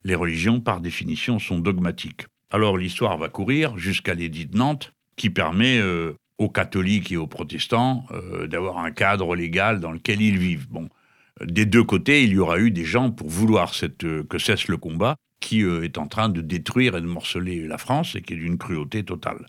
Les 0.04 0.16
religions, 0.16 0.62
par 0.62 0.80
définition, 0.80 1.40
sont 1.40 1.60
dogmatiques. 1.60 2.26
Alors 2.52 2.78
l'histoire 2.78 3.18
va 3.18 3.28
courir 3.28 3.78
jusqu'à 3.78 4.14
l'édit 4.14 4.46
de 4.46 4.58
Nantes, 4.58 4.94
qui 5.18 5.30
permet 5.30 5.78
euh, 5.78 6.14
aux 6.38 6.50
catholiques 6.50 7.12
et 7.12 7.18
aux 7.18 7.28
protestants 7.28 8.06
euh, 8.12 8.48
d'avoir 8.48 8.78
un 8.78 8.92
cadre 8.92 9.36
légal 9.36 9.80
dans 9.80 9.92
lequel 9.92 10.22
ils 10.22 10.38
vivent. 10.38 10.68
Bon, 10.70 10.90
des 11.44 11.66
deux 11.66 11.84
côtés, 11.84 12.24
il 12.24 12.32
y 12.32 12.38
aura 12.38 12.60
eu 12.60 12.72
des 12.72 12.86
gens 12.86 13.12
pour 13.12 13.30
vouloir 13.30 13.74
que 14.30 14.38
cesse 14.38 14.68
le 14.68 14.78
combat, 14.78 15.16
qui 15.40 15.62
est 15.62 15.98
en 15.98 16.08
train 16.08 16.30
de 16.30 16.42
détruire 16.42 16.96
et 16.96 17.02
de 17.02 17.06
morceler 17.06 17.68
la 17.68 17.78
France 17.78 18.16
et 18.16 18.22
qui 18.22 18.34
est 18.34 18.38
d'une 18.38 18.58
cruauté 18.58 19.04
totale. 19.04 19.46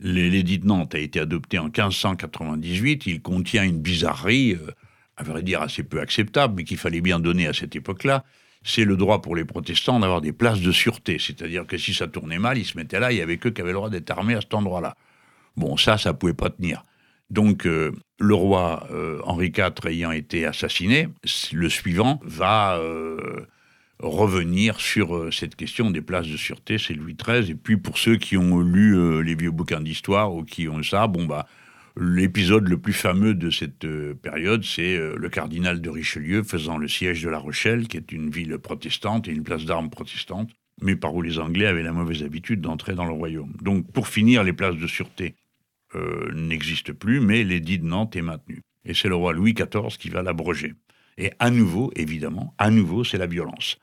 L'édit 0.00 0.58
de 0.58 0.66
Nantes 0.66 0.94
a 0.94 0.98
été 0.98 1.20
adopté 1.20 1.58
en 1.58 1.64
1598. 1.64 3.06
Il 3.06 3.22
contient 3.22 3.64
une 3.64 3.80
bizarrerie, 3.80 4.52
euh, 4.52 4.70
à 5.16 5.22
vrai 5.22 5.42
dire 5.42 5.62
assez 5.62 5.82
peu 5.82 6.00
acceptable, 6.00 6.54
mais 6.56 6.64
qu'il 6.64 6.76
fallait 6.76 7.00
bien 7.00 7.20
donner 7.20 7.46
à 7.46 7.52
cette 7.52 7.76
époque-là. 7.76 8.24
C'est 8.62 8.84
le 8.84 8.96
droit 8.96 9.22
pour 9.22 9.36
les 9.36 9.44
protestants 9.44 10.00
d'avoir 10.00 10.20
des 10.20 10.32
places 10.32 10.60
de 10.60 10.72
sûreté. 10.72 11.18
C'est-à-dire 11.18 11.66
que 11.66 11.78
si 11.78 11.94
ça 11.94 12.08
tournait 12.08 12.38
mal, 12.38 12.58
ils 12.58 12.64
se 12.64 12.76
mettaient 12.76 12.98
là, 12.98 13.12
il 13.12 13.18
y 13.18 13.22
avait 13.22 13.36
que 13.36 13.48
qui 13.48 13.60
avaient 13.60 13.70
le 13.70 13.76
droit 13.76 13.90
d'être 13.90 14.10
armés 14.10 14.34
à 14.34 14.40
cet 14.40 14.54
endroit-là. 14.54 14.96
Bon, 15.56 15.76
ça, 15.76 15.98
ça 15.98 16.12
pouvait 16.14 16.34
pas 16.34 16.50
tenir. 16.50 16.82
Donc, 17.30 17.66
euh, 17.66 17.92
le 18.18 18.34
roi 18.34 18.86
euh, 18.90 19.20
Henri 19.24 19.52
IV 19.56 19.86
ayant 19.86 20.12
été 20.12 20.46
assassiné, 20.46 21.08
le 21.52 21.68
suivant 21.68 22.20
va 22.24 22.80
revenir 24.00 24.80
sur 24.80 25.16
euh, 25.16 25.30
cette 25.30 25.56
question 25.56 25.90
des 25.90 26.02
places 26.02 26.28
de 26.28 26.36
sûreté, 26.36 26.78
c'est 26.78 26.94
Louis 26.94 27.14
XIII. 27.14 27.50
Et 27.50 27.54
puis 27.54 27.76
pour 27.76 27.98
ceux 27.98 28.16
qui 28.16 28.36
ont 28.36 28.60
lu 28.60 28.96
euh, 28.96 29.20
les 29.20 29.34
vieux 29.34 29.50
bouquins 29.50 29.80
d'histoire 29.80 30.34
ou 30.34 30.44
qui 30.44 30.68
ont 30.68 30.82
ça, 30.82 31.06
bon 31.06 31.26
bah 31.26 31.46
l'épisode 31.96 32.66
le 32.68 32.76
plus 32.76 32.92
fameux 32.92 33.34
de 33.34 33.50
cette 33.50 33.84
euh, 33.84 34.14
période, 34.14 34.64
c'est 34.64 34.98
le 34.98 35.28
cardinal 35.28 35.80
de 35.80 35.90
Richelieu 35.90 36.42
faisant 36.42 36.76
le 36.76 36.88
siège 36.88 37.22
de 37.22 37.28
La 37.28 37.38
Rochelle, 37.38 37.86
qui 37.86 37.96
est 37.96 38.10
une 38.10 38.30
ville 38.30 38.58
protestante 38.58 39.28
et 39.28 39.30
une 39.30 39.44
place 39.44 39.64
d'armes 39.64 39.90
protestante, 39.90 40.50
mais 40.82 40.96
par 40.96 41.14
où 41.14 41.22
les 41.22 41.38
Anglais 41.38 41.66
avaient 41.66 41.84
la 41.84 41.92
mauvaise 41.92 42.24
habitude 42.24 42.60
d'entrer 42.60 42.94
dans 42.94 43.04
le 43.04 43.12
royaume. 43.12 43.52
Donc 43.62 43.90
pour 43.92 44.08
finir, 44.08 44.42
les 44.42 44.52
places 44.52 44.76
de 44.76 44.88
sûreté 44.88 45.36
n'existent 46.34 46.92
plus, 46.92 47.20
mais 47.20 47.44
l'édit 47.44 47.78
de 47.78 47.86
Nantes 47.86 48.16
est 48.16 48.22
maintenu. 48.22 48.62
Et 48.84 48.94
c'est 48.94 49.08
le 49.08 49.14
roi 49.14 49.32
Louis 49.32 49.54
XIV 49.54 49.96
qui 49.98 50.08
va 50.10 50.22
l'abroger. 50.22 50.74
Et 51.16 51.32
à 51.38 51.50
nouveau, 51.50 51.92
évidemment, 51.96 52.54
à 52.58 52.70
nouveau, 52.70 53.04
c'est 53.04 53.18
la 53.18 53.26
violence 53.26 53.78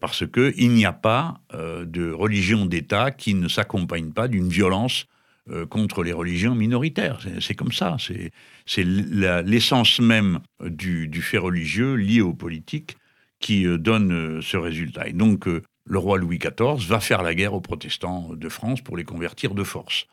parce 0.00 0.24
qu'il 0.26 0.70
n'y 0.70 0.84
a 0.84 0.92
pas 0.92 1.40
euh, 1.54 1.84
de 1.84 2.10
religion 2.10 2.66
d'État 2.66 3.10
qui 3.10 3.34
ne 3.34 3.48
s'accompagne 3.48 4.12
pas 4.12 4.28
d'une 4.28 4.48
violence 4.48 5.06
euh, 5.50 5.66
contre 5.66 6.02
les 6.02 6.12
religions 6.12 6.54
minoritaires. 6.54 7.20
C'est 7.40 7.54
comme 7.54 7.72
ça. 7.72 7.96
C'est 7.98 8.84
l'essence 8.84 10.00
même 10.00 10.40
du, 10.60 11.22
fait 11.22 11.38
religieux 11.38 11.94
lié 11.94 12.20
aux 12.20 12.34
politiques 12.34 12.96
qui 13.40 13.66
euh, 13.66 13.78
donne 13.78 14.40
ce 14.42 14.56
résultat. 14.56 15.08
Et 15.08 15.12
donc, 15.12 15.46
le 15.46 15.98
roi 15.98 16.18
Louis 16.18 16.38
XIV 16.38 16.86
va 16.86 17.00
faire 17.00 17.22
la 17.22 17.34
guerre 17.34 17.54
aux 17.54 17.60
protestants 17.60 18.30
de 18.32 18.48
France 18.48 18.80
pour 18.80 18.96
les 18.96 19.04
convertir 19.04 19.54
de 19.54 19.62
force. 19.62 20.06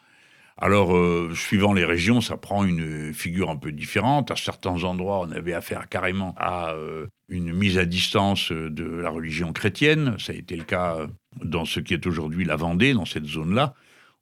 Alors, 0.57 0.95
euh, 0.95 1.33
suivant 1.35 1.73
les 1.73 1.83
régions, 1.83 2.21
ça 2.21 2.37
prend 2.37 2.63
une 2.63 3.13
figure 3.13 3.49
un 3.49 3.57
peu 3.57 3.71
différente. 3.71 4.31
À 4.31 4.35
certains 4.35 4.83
endroits, 4.83 5.21
on 5.21 5.31
avait 5.31 5.53
affaire 5.53 5.89
carrément 5.89 6.35
à 6.37 6.73
euh, 6.73 7.07
une 7.27 7.53
mise 7.53 7.77
à 7.77 7.85
distance 7.85 8.51
de 8.51 8.83
la 8.83 9.09
religion 9.09 9.51
chrétienne. 9.51 10.15
Ça 10.19 10.31
a 10.31 10.35
été 10.35 10.55
le 10.55 10.63
cas 10.63 11.07
dans 11.43 11.65
ce 11.65 11.79
qui 11.79 11.93
est 11.93 12.05
aujourd'hui 12.05 12.45
la 12.45 12.55
Vendée, 12.55 12.93
dans 12.93 13.05
cette 13.05 13.25
zone-là, 13.25 13.73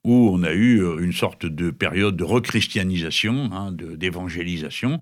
où 0.04 0.30
on 0.32 0.42
a 0.42 0.52
eu 0.52 0.82
une 1.00 1.12
sorte 1.12 1.44
de 1.46 1.70
période 1.70 2.16
de 2.16 2.24
rechristianisation, 2.24 3.50
hein, 3.52 3.72
d'évangélisation. 3.72 5.00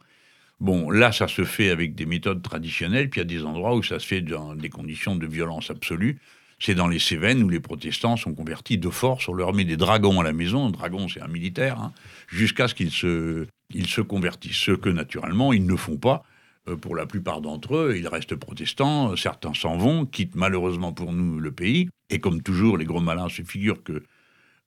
Bon, 0.61 0.91
là, 0.91 1.11
ça 1.11 1.27
se 1.27 1.45
fait 1.45 1.71
avec 1.71 1.95
des 1.95 2.05
méthodes 2.05 2.43
traditionnelles, 2.43 3.09
puis 3.09 3.21
il 3.21 3.23
y 3.23 3.27
a 3.27 3.39
des 3.39 3.45
endroits 3.47 3.75
où 3.77 3.83
ça 3.83 3.99
se 3.99 4.07
fait 4.07 4.21
dans 4.21 4.55
des 4.55 4.69
conditions 4.69 5.17
de 5.17 5.27
violence 5.27 5.71
absolue. 5.71 6.21
C'est 6.61 6.75
dans 6.75 6.88
les 6.88 6.99
Cévennes 6.99 7.43
où 7.43 7.49
les 7.49 7.59
protestants 7.59 8.19
sont 8.19 8.35
convertis 8.35 8.76
de 8.76 8.90
force. 8.90 9.29
On 9.29 9.33
leur 9.33 9.55
met 9.55 9.64
des 9.64 9.79
dragons 9.79 10.21
à 10.21 10.25
la 10.25 10.35
maison. 10.35 10.67
Un 10.67 10.71
dragon, 10.71 11.09
c'est 11.09 11.23
un 11.23 11.29
militaire, 11.29 11.81
hein, 11.81 11.93
jusqu'à 12.29 12.69
ce 12.69 12.75
qu'ils 12.75 12.90
se, 12.90 13.47
ils 13.75 13.87
se 13.87 14.02
convertissent. 14.02 14.57
Ce 14.57 14.73
que, 14.73 14.90
naturellement, 14.90 15.55
ils 15.55 15.64
ne 15.64 15.76
font 15.76 15.97
pas. 15.97 16.23
Euh, 16.69 16.76
pour 16.76 16.95
la 16.95 17.07
plupart 17.07 17.40
d'entre 17.40 17.76
eux, 17.76 17.97
ils 17.97 18.07
restent 18.07 18.37
protestants. 18.37 19.17
Certains 19.17 19.55
s'en 19.55 19.79
vont, 19.79 20.05
quittent 20.05 20.37
malheureusement 20.37 20.93
pour 20.93 21.14
nous 21.14 21.40
le 21.40 21.50
pays. 21.50 21.88
Et 22.11 22.21
comme 22.21 22.43
toujours, 22.43 22.76
les 22.76 22.85
gros 22.85 23.00
malins 23.00 23.31
se 23.31 23.40
figurent 23.43 23.83
que 23.83 24.02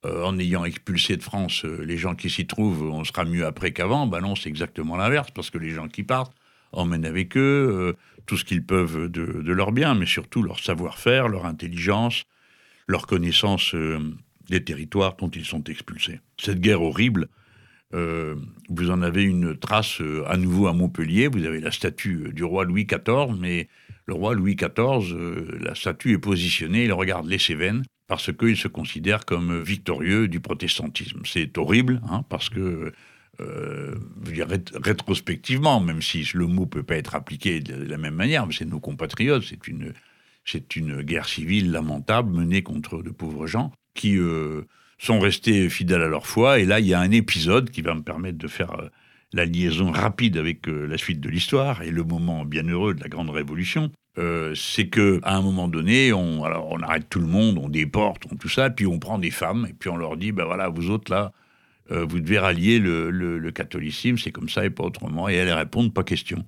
euh, 0.05 0.25
en 0.25 0.38
ayant 0.39 0.65
expulsé 0.65 1.15
de 1.15 1.23
France 1.23 1.63
euh, 1.63 1.85
les 1.85 1.97
gens 1.97 2.15
qui 2.15 2.31
s'y 2.31 2.47
trouvent, 2.47 2.89
on 2.91 3.03
sera 3.03 3.23
mieux 3.23 3.45
après 3.45 3.71
qu'avant. 3.71 4.07
Ben 4.07 4.21
non, 4.21 4.35
c'est 4.35 4.50
exactement 4.50 4.97
l'inverse, 4.97 5.29
parce 5.31 5.51
que 5.51 5.59
les 5.59 5.69
gens 5.69 5.88
qui 5.88 6.03
partent 6.03 6.35
emmènent 6.74 7.06
avec 7.06 7.38
eux 7.38 7.70
euh, 7.72 7.94
tout 8.25 8.38
ce 8.38 8.46
qu'ils 8.46 8.65
peuvent 8.65 9.10
de, 9.10 9.51
leur 9.51 9.72
bien, 9.72 9.96
mais 9.96 10.06
surtout 10.06 10.44
leur 10.44 10.60
savoir-faire, 10.60 11.27
leur 11.27 11.46
intelligence, 11.46 12.24
leur 12.88 13.08
connaissance 13.08 13.75
des 14.50 14.63
territoires 14.63 15.15
dont 15.18 15.30
ils 15.30 15.46
sont 15.46 15.63
expulsés. 15.65 16.20
Cette 16.38 16.60
guerre 16.60 16.82
horrible, 16.82 17.27
vous 17.92 18.92
en 18.92 19.01
avez 19.01 19.24
une 19.24 19.58
trace 19.58 20.01
à 20.25 20.38
nouveau 20.38 20.68
à 20.68 20.74
Montpellier. 20.74 21.27
Vous 21.27 21.46
avez 21.46 21.60
la 21.60 21.72
statue 21.72 22.32
du 22.34 22.44
roi 22.44 22.63
Louis 22.63 22.86
XIV, 22.86 23.38
mais 23.38 23.68
le 24.06 24.13
roi 24.13 24.36
Louis 24.36 24.56
XIV, 24.56 25.15
la 25.60 25.75
statue 25.75 26.13
est 26.13 26.18
positionnée, 26.18 26.86
il 26.86 26.94
regarde 26.94 27.27
les 27.27 27.39
Cévennes 27.39 27.84
parce 28.08 28.32
qu'il 28.32 28.58
se 28.58 28.68
considère 28.68 29.25
comme 29.25 29.62
victorieux 29.62 30.27
du 30.27 30.39
protestantisme. 30.39 31.22
C'est 31.25 31.58
horrible, 31.58 32.01
hein, 32.10 32.24
parce 32.30 32.50
que, 32.50 32.94
euh, 33.41 33.95
rétrospectivement, 34.83 35.79
même 35.79 36.03
si 36.03 36.27
le 36.35 36.45
mot 36.45 36.67
peut 36.67 36.83
pas 36.83 36.97
être 36.97 37.15
appliqué 37.15 37.61
de 37.61 37.73
la 37.73 37.97
même 37.97 38.13
manière, 38.13 38.45
mais 38.45 38.53
c'est 38.53 38.65
nos 38.65 38.79
compatriotes, 38.79 39.43
c'est 39.49 39.67
une, 39.67 39.93
c'est 40.45 40.75
une 40.75 41.01
guerre 41.01 41.27
civile 41.27 41.71
lamentable 41.71 42.31
menée 42.31 42.61
contre 42.61 43.01
de 43.01 43.09
pauvres 43.09 43.47
gens 43.47 43.71
qui 43.95 44.19
euh, 44.19 44.61
sont 44.99 45.19
restés 45.19 45.67
fidèles 45.69 46.03
à 46.03 46.07
leur 46.07 46.27
foi. 46.27 46.59
Et 46.59 46.65
là, 46.65 46.79
il 46.79 46.85
y 46.85 46.93
a 46.93 46.99
un 46.99 47.09
épisode 47.09 47.71
qui 47.71 47.81
va 47.81 47.95
me 47.95 48.03
permettre 48.03 48.37
de 48.37 48.47
faire 48.47 48.79
euh, 48.79 48.89
la 49.33 49.45
liaison 49.45 49.89
rapide 49.89 50.37
avec 50.37 50.67
la 50.67 50.99
suite 50.99 51.19
de 51.19 51.27
l'histoire 51.27 51.81
et 51.81 51.89
le 51.89 52.03
moment 52.03 52.45
bienheureux 52.45 52.93
de 52.93 53.01
la 53.01 53.09
Grande 53.09 53.31
Révolution. 53.31 53.91
C'est 54.53 54.89
que 54.89 55.19
à 55.23 55.35
un 55.35 55.41
moment 55.41 55.67
donné, 55.67 56.13
on, 56.13 56.43
alors 56.43 56.69
on 56.69 56.79
arrête 56.83 57.09
tout 57.09 57.19
le 57.19 57.25
monde, 57.25 57.57
on 57.57 57.67
déporte, 57.67 58.27
on 58.31 58.35
tout 58.35 58.47
ça, 58.47 58.69
puis 58.69 58.85
on 58.85 58.99
prend 58.99 59.17
des 59.17 59.31
femmes 59.31 59.65
et 59.67 59.73
puis 59.73 59.89
on 59.89 59.97
leur 59.97 60.17
dit, 60.17 60.31
ben 60.31 60.45
voilà, 60.45 60.69
vous 60.69 60.91
autres 60.91 61.11
là, 61.11 61.31
euh, 61.91 62.05
vous 62.05 62.19
devez 62.19 62.39
rallier 62.39 62.79
le, 62.79 63.51
catholicisme, 63.51 64.17
c'est 64.17 64.31
comme 64.31 64.49
ça 64.49 64.65
et 64.65 64.69
pas 64.69 64.83
autrement. 64.83 65.29
Et 65.29 65.35
elles 65.35 65.51
répondent 65.51 65.93
pas 65.93 66.03
question. 66.03 66.45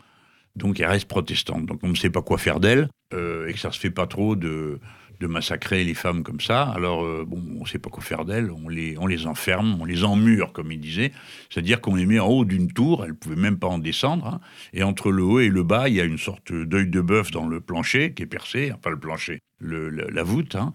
Donc 0.55 0.79
elles 0.79 0.87
restent 0.87 1.07
protestantes. 1.07 1.65
Donc 1.65 1.79
on 1.83 1.89
ne 1.89 1.95
sait 1.95 2.09
pas 2.09 2.21
quoi 2.21 2.37
faire 2.37 2.59
d'elles 2.59 2.87
euh, 3.13 3.47
et 3.47 3.53
que 3.53 3.59
ça 3.59 3.71
se 3.71 3.79
fait 3.79 3.89
pas 3.89 4.07
trop 4.07 4.35
de 4.35 4.79
massacrer 5.21 5.83
les 5.83 5.93
femmes 5.93 6.23
comme 6.23 6.39
ça. 6.39 6.63
Alors, 6.63 7.03
euh, 7.03 7.25
bon, 7.27 7.41
on 7.57 7.61
ne 7.61 7.67
sait 7.67 7.79
pas 7.79 7.89
quoi 7.89 8.03
faire 8.03 8.25
d'elles, 8.25 8.51
on 8.51 8.69
les, 8.69 8.97
on 8.97 9.07
les 9.07 9.27
enferme, 9.27 9.77
on 9.79 9.85
les 9.85 10.03
emmure, 10.03 10.53
comme 10.53 10.71
il 10.71 10.79
disait. 10.79 11.11
C'est-à-dire 11.49 11.81
qu'on 11.81 11.95
les 11.95 12.05
met 12.05 12.19
en 12.19 12.27
haut 12.27 12.45
d'une 12.45 12.71
tour, 12.71 13.03
elles 13.03 13.11
ne 13.11 13.15
pouvaient 13.15 13.35
même 13.35 13.57
pas 13.57 13.67
en 13.67 13.79
descendre. 13.79 14.27
Hein. 14.27 14.39
et 14.73 14.83
entre 14.83 15.11
le 15.11 15.23
haut 15.23 15.39
et 15.39 15.49
le 15.49 15.63
bas, 15.63 15.89
il 15.89 15.95
y 15.95 16.01
a 16.01 16.03
une 16.03 16.17
sorte 16.17 16.53
d'œil 16.53 16.87
de 16.87 17.01
bœuf 17.01 17.31
dans 17.31 17.47
le 17.47 17.61
plancher 17.61 18.13
qui 18.13 18.23
est 18.23 18.27
percé, 18.27 18.71
enfin 18.73 18.89
le 18.89 18.99
plancher, 18.99 19.39
la, 19.59 20.23
voûte. 20.23 20.55
Hein. 20.55 20.73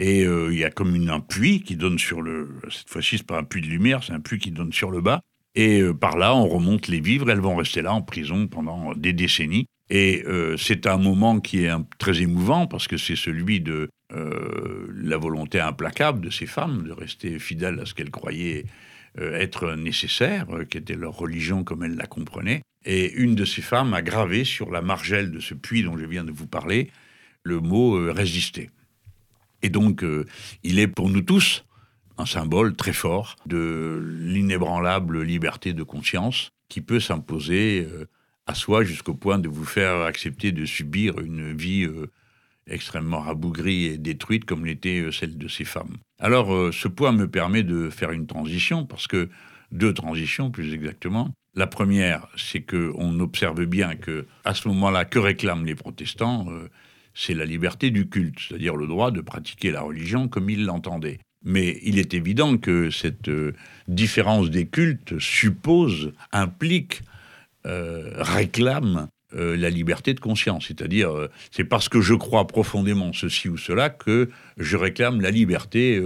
Et 0.00 0.24
euh, 0.24 0.48
il 0.50 0.58
y 0.58 0.64
a 0.64 0.70
comme 0.70 0.94
une, 0.94 1.10
un 1.10 1.20
puits 1.20 1.60
qui 1.60 1.76
donne 1.76 1.98
sur 1.98 2.22
le. 2.22 2.48
Cette 2.70 2.88
fois-ci, 2.88 3.18
c'est 3.18 3.26
pas 3.26 3.38
un 3.38 3.44
puits 3.44 3.60
de 3.60 3.66
lumière, 3.66 4.02
c'est 4.02 4.14
un 4.14 4.20
puits 4.20 4.38
qui 4.38 4.50
donne 4.50 4.72
sur 4.72 4.90
le 4.90 5.02
bas. 5.02 5.20
Et 5.54 5.82
euh, 5.82 5.92
par 5.92 6.16
là, 6.16 6.34
on 6.34 6.48
remonte 6.48 6.88
les 6.88 7.00
vivres. 7.00 7.30
Elles 7.30 7.40
vont 7.40 7.54
rester 7.54 7.82
là 7.82 7.92
en 7.92 8.00
prison 8.00 8.48
pendant 8.48 8.94
des 8.94 9.12
décennies. 9.12 9.66
Et 9.90 10.24
euh, 10.26 10.56
c'est 10.56 10.86
un 10.86 10.96
moment 10.96 11.38
qui 11.38 11.64
est 11.64 11.72
très 11.98 12.22
émouvant 12.22 12.66
parce 12.66 12.88
que 12.88 12.96
c'est 12.96 13.16
celui 13.16 13.60
de 13.60 13.90
la 14.12 15.18
volonté 15.18 15.60
implacable 15.60 16.20
de 16.20 16.30
ces 16.30 16.46
femmes 16.46 16.82
de 16.82 16.90
rester 16.90 17.38
fidèles 17.38 17.78
à 17.78 17.86
ce 17.86 17.94
qu'elles 17.94 18.10
croyaient 18.10 18.64
être 19.16 19.76
nécessaire, 19.76 20.46
qui 20.68 20.78
était 20.78 20.96
leur 20.96 21.16
religion 21.16 21.62
comme 21.62 21.84
elles 21.84 21.94
la 21.94 22.06
comprenaient. 22.06 22.62
Et 22.84 23.12
une 23.12 23.36
de 23.36 23.44
ces 23.44 23.62
femmes 23.62 23.94
a 23.94 24.02
gravé 24.02 24.42
sur 24.42 24.72
la 24.72 24.82
margelle 24.82 25.30
de 25.30 25.38
ce 25.38 25.54
puits 25.54 25.84
dont 25.84 25.96
je 25.96 26.06
viens 26.06 26.24
de 26.24 26.32
vous 26.32 26.48
parler 26.48 26.90
le 27.44 27.60
mot 27.60 27.92
résister. 28.12 28.70
Et 29.62 29.70
donc, 29.70 30.04
il 30.62 30.78
est 30.78 30.88
pour 30.88 31.08
nous 31.08 31.22
tous 31.22 31.64
un 32.18 32.26
symbole 32.26 32.74
très 32.76 32.92
fort 32.92 33.36
de 33.46 34.02
l'inébranlable 34.20 35.22
liberté 35.22 35.72
de 35.72 35.82
conscience 35.82 36.50
qui 36.68 36.80
peut 36.80 37.00
s'imposer 37.00 37.86
à 38.50 38.54
soi 38.54 38.82
jusqu'au 38.82 39.14
point 39.14 39.38
de 39.38 39.48
vous 39.48 39.64
faire 39.64 40.00
accepter 40.02 40.50
de 40.50 40.64
subir 40.64 41.20
une 41.20 41.56
vie 41.56 41.84
euh, 41.84 42.10
extrêmement 42.66 43.20
rabougrie 43.20 43.84
et 43.84 43.96
détruite 43.96 44.44
comme 44.44 44.66
l'était 44.66 44.98
euh, 44.98 45.12
celle 45.12 45.38
de 45.38 45.46
ces 45.46 45.64
femmes. 45.64 45.98
Alors 46.18 46.52
euh, 46.52 46.72
ce 46.72 46.88
point 46.88 47.12
me 47.12 47.28
permet 47.28 47.62
de 47.62 47.90
faire 47.90 48.10
une 48.10 48.26
transition 48.26 48.84
parce 48.84 49.06
que 49.06 49.28
deux 49.70 49.94
transitions 49.94 50.50
plus 50.50 50.74
exactement. 50.74 51.30
La 51.54 51.68
première, 51.68 52.26
c'est 52.36 52.62
que 52.62 52.92
on 52.96 53.20
observe 53.20 53.64
bien 53.66 53.94
que 53.94 54.26
à 54.44 54.54
ce 54.54 54.66
moment-là, 54.66 55.04
que 55.04 55.20
réclament 55.20 55.64
les 55.64 55.76
protestants 55.76 56.46
C'est 57.14 57.34
la 57.34 57.44
liberté 57.44 57.90
du 57.90 58.08
culte, 58.08 58.38
c'est-à-dire 58.38 58.76
le 58.76 58.86
droit 58.86 59.10
de 59.10 59.20
pratiquer 59.20 59.70
la 59.70 59.82
religion 59.82 60.28
comme 60.28 60.48
ils 60.48 60.64
l'entendaient. 60.64 61.18
Mais 61.44 61.78
il 61.82 61.98
est 61.98 62.14
évident 62.14 62.58
que 62.58 62.90
cette 62.90 63.30
différence 63.88 64.50
des 64.50 64.66
cultes 64.66 65.18
suppose, 65.18 66.12
implique 66.32 67.02
euh, 67.66 68.12
réclame 68.16 69.08
euh, 69.34 69.54
la 69.54 69.68
liberté 69.68 70.14
de 70.14 70.20
conscience. 70.20 70.68
C'est-à-dire, 70.68 71.10
euh, 71.10 71.30
c'est 71.50 71.64
parce 71.64 71.90
que 71.90 72.00
je 72.00 72.14
crois 72.14 72.46
profondément 72.46 73.12
ceci 73.12 73.50
ou 73.50 73.58
cela 73.58 73.90
que 73.90 74.30
je 74.56 74.78
réclame 74.78 75.20
la 75.20 75.30
liberté 75.30 76.02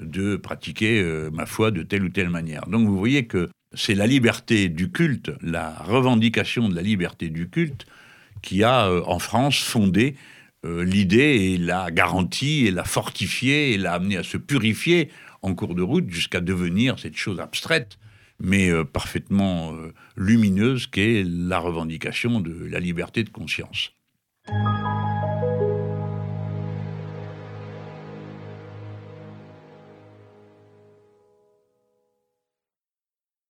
de 0.00 0.34
pratiquer 0.34 1.28
ma 1.32 1.46
foi 1.46 1.70
de 1.70 1.84
telle 1.84 2.02
ou 2.02 2.08
telle 2.08 2.30
manière. 2.30 2.66
Donc 2.66 2.88
vous 2.88 2.98
voyez 2.98 3.26
que 3.26 3.48
c'est 3.74 3.94
la 3.94 4.08
liberté 4.08 4.68
du 4.68 4.90
culte, 4.90 5.30
la 5.40 5.70
revendication 5.70 6.68
de 6.68 6.74
la 6.74 6.82
liberté 6.82 7.28
du 7.28 7.48
culte 7.48 7.86
qui 8.42 8.64
a 8.64 8.90
en 9.06 9.20
France 9.20 9.62
fondé 9.62 10.16
l'idée 10.64 11.52
et 11.52 11.56
la 11.56 11.90
garantie 11.90 12.66
et 12.66 12.70
la 12.70 12.84
fortifié 12.84 13.72
et 13.72 13.78
l'a 13.78 13.94
amené 13.94 14.16
à 14.16 14.22
se 14.22 14.36
purifier 14.36 15.10
en 15.42 15.54
cours 15.54 15.74
de 15.74 15.82
route 15.82 16.10
jusqu'à 16.10 16.40
devenir 16.40 16.98
cette 16.98 17.16
chose 17.16 17.38
abstraite 17.38 17.98
mais 18.40 18.70
euh, 18.70 18.84
parfaitement 18.84 19.72
euh, 19.74 19.92
lumineuse 20.16 20.86
qu'est 20.86 21.24
la 21.24 21.58
revendication 21.58 22.40
de 22.40 22.52
la 22.64 22.80
liberté 22.80 23.24
de 23.24 23.30
conscience. 23.30 23.92